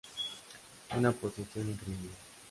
Una 0.97 1.11
posición 1.11 1.69
increíble. 1.69 2.09